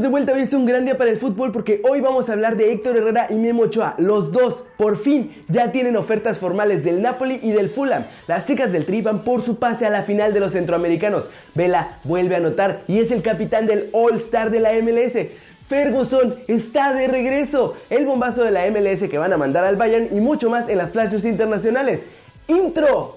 [0.00, 2.58] De vuelta, hoy es un gran día para el fútbol porque hoy vamos a hablar
[2.58, 3.94] de Héctor Herrera y Memo Ochoa.
[3.96, 8.04] Los dos, por fin, ya tienen ofertas formales del Napoli y del Fulham.
[8.26, 11.24] Las chicas del Tri van por su pase a la final de los centroamericanos.
[11.54, 15.28] Vela vuelve a anotar y es el capitán del All Star de la MLS.
[15.66, 17.74] Ferguson está de regreso.
[17.88, 20.76] El bombazo de la MLS que van a mandar al Bayern y mucho más en
[20.76, 22.02] las flashes internacionales.
[22.48, 23.16] Intro.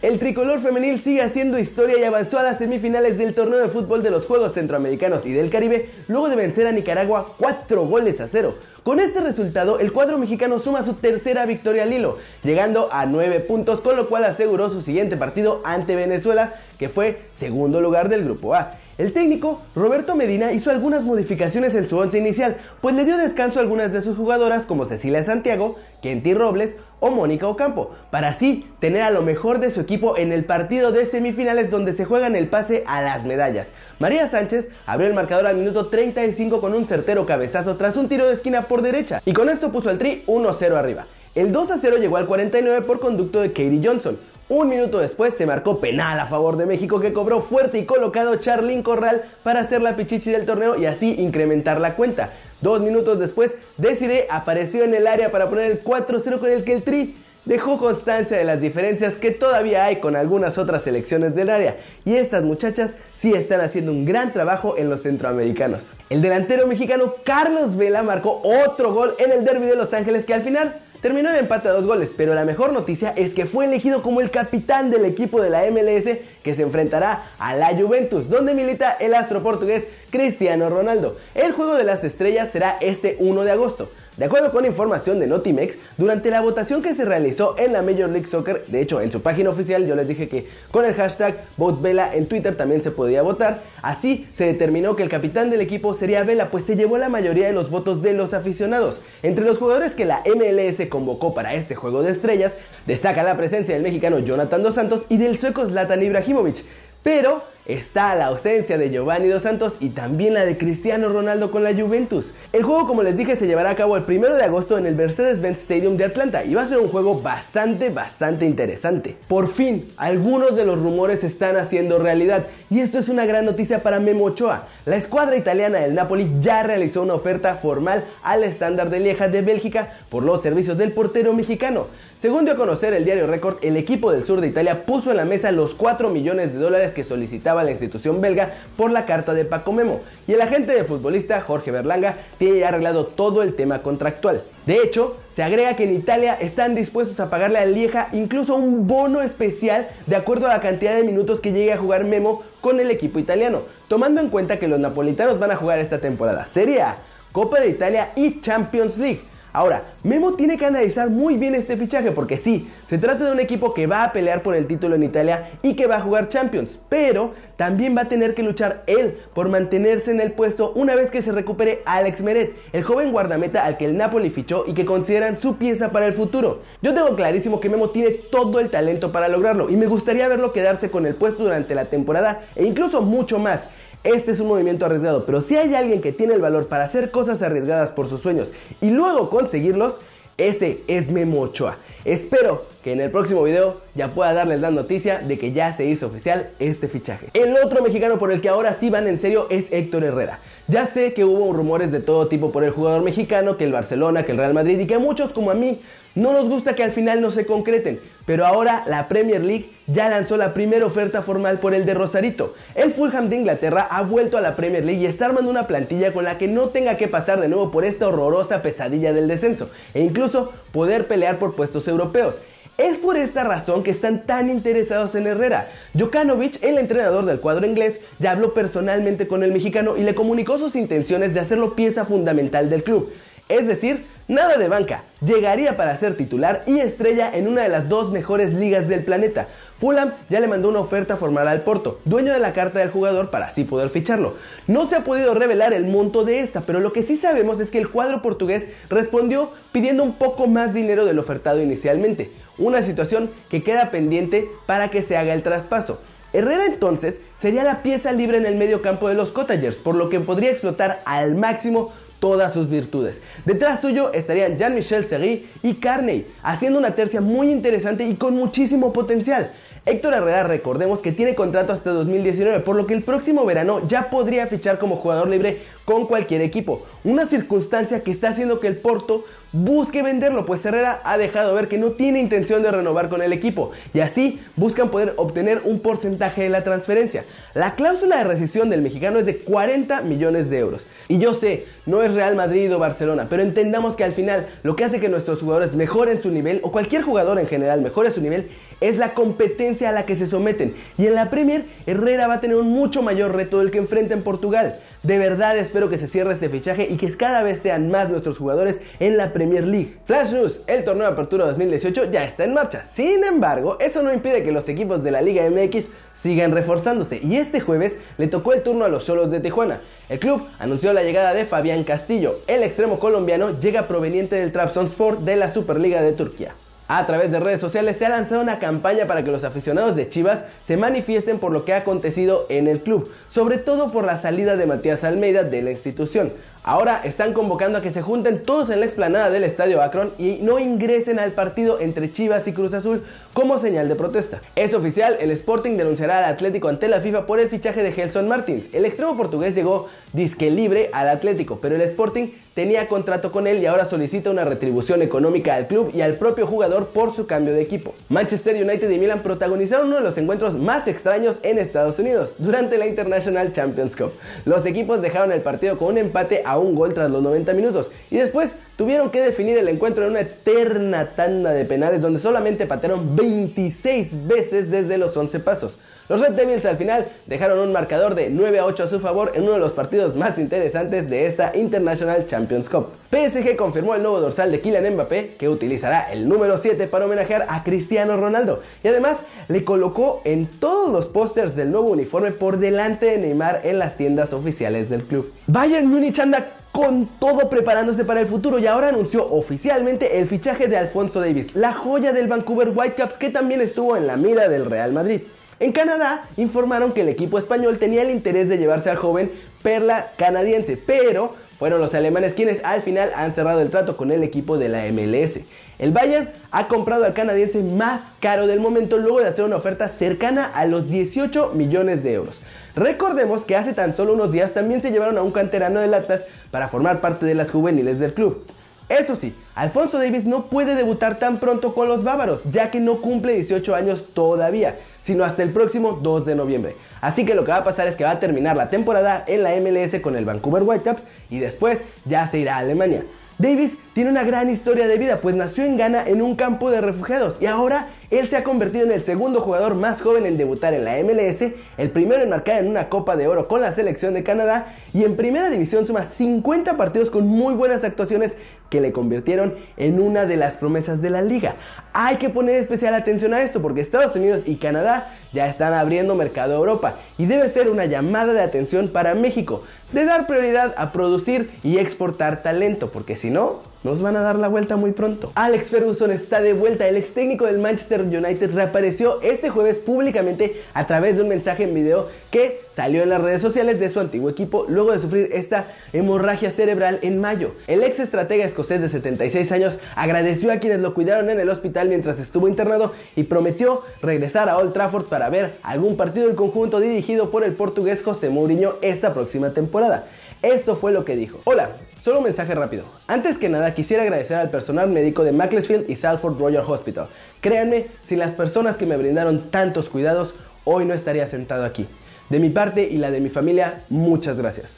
[0.00, 4.00] El tricolor femenil sigue haciendo historia y avanzó a las semifinales del torneo de fútbol
[4.00, 8.28] de los Juegos Centroamericanos y del Caribe luego de vencer a Nicaragua 4 goles a
[8.28, 8.54] 0.
[8.84, 13.40] Con este resultado, el cuadro mexicano suma su tercera victoria al hilo, llegando a 9
[13.40, 18.22] puntos, con lo cual aseguró su siguiente partido ante Venezuela, que fue segundo lugar del
[18.22, 18.74] grupo A.
[18.98, 23.60] El técnico, Roberto Medina, hizo algunas modificaciones en su once inicial, pues le dio descanso
[23.60, 28.66] a algunas de sus jugadoras como Cecilia Santiago, Kenty Robles o Mónica Ocampo, para así
[28.80, 32.34] tener a lo mejor de su equipo en el partido de semifinales donde se juegan
[32.34, 33.68] el pase a las medallas.
[34.00, 38.26] María Sánchez abrió el marcador al minuto 35 con un certero cabezazo tras un tiro
[38.26, 41.06] de esquina por derecha y con esto puso al Tri 1-0 arriba.
[41.36, 44.18] El 2 0 llegó al 49 por conducto de Katie Johnson.
[44.50, 48.36] Un minuto después se marcó penal a favor de México que cobró fuerte y colocado
[48.36, 52.30] Charlín Corral para hacer la pichichi del torneo y así incrementar la cuenta.
[52.62, 56.72] Dos minutos después, Desiree apareció en el área para poner el 4-0 con el que
[56.72, 61.50] el Tri dejó constancia de las diferencias que todavía hay con algunas otras selecciones del
[61.50, 61.76] área.
[62.06, 65.80] Y estas muchachas sí están haciendo un gran trabajo en los centroamericanos.
[66.08, 70.32] El delantero mexicano Carlos Vela marcó otro gol en el derby de Los Ángeles que
[70.32, 73.66] al final Terminó en empate a dos goles, pero la mejor noticia es que fue
[73.66, 78.28] elegido como el capitán del equipo de la MLS que se enfrentará a la Juventus,
[78.28, 81.16] donde milita el astro portugués Cristiano Ronaldo.
[81.34, 83.90] El juego de las estrellas será este 1 de agosto.
[84.18, 88.10] De acuerdo con información de Notimex, durante la votación que se realizó en la Major
[88.10, 91.44] League Soccer, de hecho en su página oficial yo les dije que con el hashtag
[91.56, 95.94] VoteVela en Twitter también se podía votar, así se determinó que el capitán del equipo
[95.94, 98.96] sería Vela, pues se llevó la mayoría de los votos de los aficionados.
[99.22, 102.54] Entre los jugadores que la MLS convocó para este juego de estrellas,
[102.86, 106.64] destaca la presencia del mexicano Jonathan Dos Santos y del sueco Zlatan Ibrahimovic.
[107.04, 111.62] Pero está la ausencia de Giovanni Dos Santos y también la de Cristiano Ronaldo con
[111.62, 112.32] la Juventus.
[112.54, 114.94] El juego, como les dije, se llevará a cabo el 1 de agosto en el
[114.94, 119.16] Mercedes-Benz Stadium de Atlanta y va a ser un juego bastante, bastante interesante.
[119.28, 123.82] Por fin, algunos de los rumores están haciendo realidad y esto es una gran noticia
[123.82, 124.66] para Memo Ochoa.
[124.86, 129.42] La escuadra italiana del Napoli ya realizó una oferta formal al estándar de Lieja de
[129.42, 131.86] Bélgica por los servicios del portero mexicano.
[132.20, 135.18] Según dio a conocer el diario Record, el equipo del sur de Italia puso en
[135.18, 139.34] la mesa los 4 millones de dólares que solicitaba la institución belga por la carta
[139.34, 143.54] de Paco Memo, y el agente de futbolista Jorge Berlanga tiene ya arreglado todo el
[143.54, 144.42] tema contractual.
[144.66, 148.86] De hecho, se agrega que en Italia están dispuestos a pagarle a Lieja incluso un
[148.86, 152.80] bono especial de acuerdo a la cantidad de minutos que llegue a jugar Memo con
[152.80, 156.82] el equipo italiano, tomando en cuenta que los napolitanos van a jugar esta temporada Serie
[156.82, 156.96] A,
[157.32, 159.20] Copa de Italia y Champions League.
[159.58, 163.40] Ahora, Memo tiene que analizar muy bien este fichaje porque sí, se trata de un
[163.40, 166.28] equipo que va a pelear por el título en Italia y que va a jugar
[166.28, 170.94] Champions, pero también va a tener que luchar él por mantenerse en el puesto una
[170.94, 174.74] vez que se recupere Alex Meret, el joven guardameta al que el Napoli fichó y
[174.74, 176.62] que consideran su pieza para el futuro.
[176.80, 180.52] Yo tengo clarísimo que Memo tiene todo el talento para lograrlo y me gustaría verlo
[180.52, 183.62] quedarse con el puesto durante la temporada e incluso mucho más.
[184.04, 187.10] Este es un movimiento arriesgado, pero si hay alguien que tiene el valor para hacer
[187.10, 188.48] cosas arriesgadas por sus sueños
[188.80, 189.94] y luego conseguirlos,
[190.36, 191.78] ese es Memo Ochoa.
[192.04, 195.84] Espero que en el próximo video ya pueda darles la noticia de que ya se
[195.84, 197.26] hizo oficial este fichaje.
[197.34, 200.38] El otro mexicano por el que ahora sí van en serio es Héctor Herrera.
[200.68, 204.22] Ya sé que hubo rumores de todo tipo por el jugador mexicano, que el Barcelona,
[204.22, 205.80] que el Real Madrid y que a muchos como a mí
[206.14, 210.08] no nos gusta que al final no se concreten, pero ahora la Premier League ya
[210.08, 212.54] lanzó la primera oferta formal por el de Rosarito.
[212.74, 216.12] El Fulham de Inglaterra ha vuelto a la Premier League y está armando una plantilla
[216.12, 219.70] con la que no tenga que pasar de nuevo por esta horrorosa pesadilla del descenso
[219.94, 222.34] e incluso poder pelear por puestos europeos.
[222.76, 225.68] Es por esta razón que están tan interesados en Herrera.
[225.98, 230.58] Jokanovic, el entrenador del cuadro inglés, ya habló personalmente con el mexicano y le comunicó
[230.58, 233.12] sus intenciones de hacerlo pieza fundamental del club.
[233.48, 237.88] Es decir, nada de banca, llegaría para ser titular y estrella en una de las
[237.88, 239.48] dos mejores ligas del planeta.
[239.78, 243.30] Fulham ya le mandó una oferta formal al Porto, dueño de la carta del jugador
[243.30, 244.34] para así poder ficharlo.
[244.66, 247.70] No se ha podido revelar el monto de esta, pero lo que sí sabemos es
[247.70, 253.30] que el cuadro portugués respondió pidiendo un poco más dinero del ofertado inicialmente, una situación
[253.48, 256.00] que queda pendiente para que se haga el traspaso.
[256.32, 260.08] Herrera entonces sería la pieza libre en el medio campo de los Cottagers, por lo
[260.08, 263.20] que podría explotar al máximo todas sus virtudes.
[263.44, 268.92] Detrás suyo estarían Jean-Michel Seri y Carney, haciendo una tercia muy interesante y con muchísimo
[268.92, 269.52] potencial.
[269.88, 274.10] Héctor Herrera, recordemos que tiene contrato hasta 2019, por lo que el próximo verano ya
[274.10, 276.84] podría fichar como jugador libre con cualquier equipo.
[277.04, 281.68] Una circunstancia que está haciendo que el Porto busque venderlo, pues Herrera ha dejado ver
[281.68, 285.80] que no tiene intención de renovar con el equipo y así buscan poder obtener un
[285.80, 287.24] porcentaje de la transferencia.
[287.54, 290.82] La cláusula de rescisión del mexicano es de 40 millones de euros.
[291.08, 294.76] Y yo sé, no es Real Madrid o Barcelona, pero entendamos que al final lo
[294.76, 298.20] que hace que nuestros jugadores mejoren su nivel, o cualquier jugador en general mejore su
[298.20, 300.74] nivel, es la competencia a la que se someten.
[300.96, 304.14] Y en la Premier, Herrera va a tener un mucho mayor reto del que enfrenta
[304.14, 304.76] en Portugal.
[305.02, 308.36] De verdad espero que se cierre este fichaje y que cada vez sean más nuestros
[308.36, 309.94] jugadores en la Premier League.
[310.06, 312.82] Flash News, el torneo de apertura 2018 ya está en marcha.
[312.82, 315.84] Sin embargo, eso no impide que los equipos de la Liga MX
[316.20, 319.82] sigan reforzándose y este jueves le tocó el turno a los Cholos de Tijuana.
[320.08, 322.40] El club anunció la llegada de Fabián Castillo.
[322.48, 326.54] El extremo colombiano llega proveniente del Trabzonspor de la Superliga de Turquía.
[326.90, 330.08] A través de redes sociales se ha lanzado una campaña para que los aficionados de
[330.08, 334.22] Chivas se manifiesten por lo que ha acontecido en el club, sobre todo por la
[334.22, 336.32] salida de Matías Almeida de la institución.
[336.64, 340.38] Ahora están convocando a que se junten todos en la explanada del Estadio Akron y
[340.40, 343.04] no ingresen al partido entre Chivas y Cruz Azul
[343.34, 344.40] como señal de protesta.
[344.56, 348.28] Es oficial, el Sporting denunciará al Atlético ante la FIFA por el fichaje de Gelson
[348.28, 348.66] Martins.
[348.72, 353.62] El extremo portugués llegó disque libre al Atlético, pero el Sporting tenía contrato con él
[353.62, 357.54] y ahora solicita una retribución económica al club y al propio jugador por su cambio
[357.54, 357.94] de equipo.
[358.08, 362.76] Manchester United y Milan protagonizaron uno de los encuentros más extraños en Estados Unidos durante
[362.76, 364.10] la International Champions Cup.
[364.44, 367.92] Los equipos dejaron el partido con un empate a un gol tras los 90 minutos
[368.10, 372.66] y después tuvieron que definir el encuentro en una eterna tanda de penales donde solamente
[372.66, 375.78] patearon 26 veces desde los 11 pasos.
[376.08, 379.32] Los Red Devils al final dejaron un marcador de 9 a 8 a su favor
[379.34, 382.92] en uno de los partidos más interesantes de esta International Champions Cup.
[383.10, 387.44] PSG confirmó el nuevo dorsal de Kylian Mbappé, que utilizará el número 7 para homenajear
[387.50, 388.62] a Cristiano Ronaldo.
[388.82, 389.18] Y además
[389.48, 393.98] le colocó en todos los pósters del nuevo uniforme por delante de Neymar en las
[393.98, 395.30] tiendas oficiales del club.
[395.46, 400.68] Bayern Munich anda con todo preparándose para el futuro y ahora anunció oficialmente el fichaje
[400.68, 404.64] de Alfonso Davis, la joya del Vancouver Whitecaps que también estuvo en la mira del
[404.70, 405.20] Real Madrid.
[405.60, 409.32] En Canadá informaron que el equipo español tenía el interés de llevarse al joven
[409.62, 414.22] Perla canadiense, pero fueron los alemanes quienes al final han cerrado el trato con el
[414.22, 415.40] equipo de la MLS.
[415.80, 419.88] El Bayern ha comprado al canadiense más caro del momento luego de hacer una oferta
[419.88, 422.40] cercana a los 18 millones de euros.
[422.76, 426.22] Recordemos que hace tan solo unos días también se llevaron a un canterano del Atlas
[426.52, 428.44] para formar parte de las juveniles del club.
[428.88, 433.02] Eso sí, Alfonso Davis no puede debutar tan pronto con los bávaros, ya que no
[433.02, 434.76] cumple 18 años todavía
[435.08, 436.76] sino hasta el próximo 2 de noviembre.
[437.00, 439.42] Así que lo que va a pasar es que va a terminar la temporada en
[439.42, 443.04] la MLS con el Vancouver Whitecaps y después ya se irá a Alemania.
[443.38, 446.80] Davis tiene una gran historia de vida, pues nació en Ghana en un campo de
[446.80, 450.74] refugiados y ahora él se ha convertido en el segundo jugador más joven en debutar
[450.74, 454.12] en la MLS, el primero en marcar en una Copa de Oro con la selección
[454.12, 458.32] de Canadá y en primera división suma 50 partidos con muy buenas actuaciones
[458.70, 461.56] que le convirtieron en una de las promesas de la liga.
[461.92, 466.14] Hay que poner especial atención a esto porque Estados Unidos y Canadá ya están abriendo
[466.14, 469.62] mercado a Europa y debe ser una llamada de atención para México
[469.92, 474.36] de dar prioridad a producir y exportar talento porque si no, nos van a dar
[474.36, 475.32] la vuelta muy pronto.
[475.34, 476.88] Alex Ferguson está de vuelta.
[476.88, 481.64] El ex técnico del Manchester United reapareció este jueves públicamente a través de un mensaje
[481.64, 485.30] en video que salió en las redes sociales de su antiguo equipo luego de sufrir
[485.32, 487.52] esta hemorragia cerebral en mayo.
[487.66, 491.88] El ex estratega escocés de 76 años agradeció a quienes lo cuidaron en el hospital
[491.88, 496.80] mientras estuvo internado y prometió regresar a Old Trafford para ver algún partido del conjunto
[496.80, 500.06] dirigido por el portugués José Mourinho esta próxima temporada.
[500.42, 501.40] Esto fue lo que dijo.
[501.44, 501.70] Hola,
[502.04, 502.84] Solo un mensaje rápido.
[503.06, 507.08] Antes que nada quisiera agradecer al personal médico de Macclesfield y Salford Royal Hospital.
[507.42, 511.86] Créanme, sin las personas que me brindaron tantos cuidados, hoy no estaría sentado aquí.
[512.30, 514.70] De mi parte y la de mi familia, muchas gracias.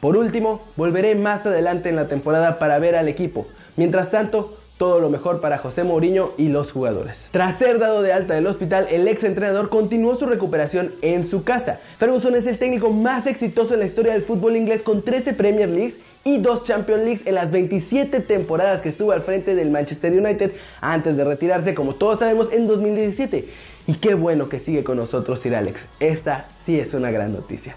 [0.00, 3.46] Por último, volveré más adelante en la temporada para ver al equipo.
[3.76, 7.26] Mientras tanto, todo lo mejor para José Mourinho y los jugadores.
[7.30, 11.44] Tras ser dado de alta del hospital, el ex entrenador continuó su recuperación en su
[11.44, 11.80] casa.
[11.98, 15.68] Ferguson es el técnico más exitoso en la historia del fútbol inglés con 13 Premier
[15.68, 20.12] Leagues y dos Champions Leagues en las 27 temporadas que estuvo al frente del Manchester
[20.12, 23.48] United antes de retirarse, como todos sabemos, en 2017.
[23.86, 25.86] Y qué bueno que sigue con nosotros Sir Alex.
[26.00, 27.76] Esta sí es una gran noticia.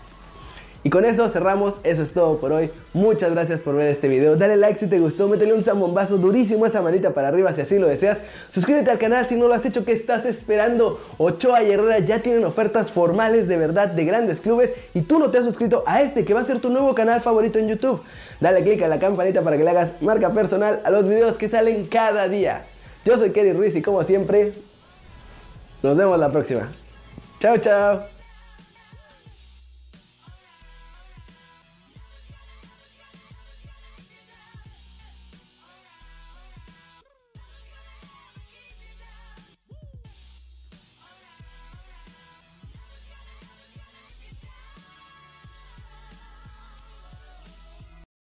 [0.84, 2.72] Y con eso cerramos, eso es todo por hoy.
[2.93, 4.36] Muchas gracias por ver este video.
[4.36, 7.77] Dale like si te gustó, métele un zambombazo durísimo esa manita para arriba si así
[7.77, 8.19] lo deseas.
[8.53, 11.00] Suscríbete al canal si no lo has hecho, ¿qué estás esperando?
[11.17, 15.29] Ochoa y Herrera ya tienen ofertas formales de verdad de grandes clubes y tú no
[15.31, 18.01] te has suscrito a este que va a ser tu nuevo canal favorito en YouTube.
[18.39, 21.50] Dale click a la campanita para que le hagas marca personal a los videos que
[21.50, 22.65] salen cada día.
[23.03, 24.53] Yo soy Kerry Ruiz y como siempre,
[25.81, 26.69] nos vemos la próxima.
[27.39, 28.16] Chao, chao.